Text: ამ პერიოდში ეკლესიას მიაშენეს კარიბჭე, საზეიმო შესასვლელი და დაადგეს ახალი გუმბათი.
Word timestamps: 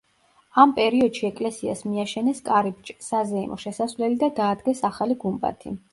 ამ 0.61 0.71
პერიოდში 0.77 1.27
ეკლესიას 1.29 1.83
მიაშენეს 1.89 2.41
კარიბჭე, 2.49 2.95
საზეიმო 3.09 3.61
შესასვლელი 3.65 4.19
და 4.25 4.31
დაადგეს 4.41 4.83
ახალი 4.91 5.21
გუმბათი. 5.27 5.77